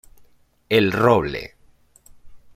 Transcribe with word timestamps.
El 0.69 0.91
Roble. 0.91 1.53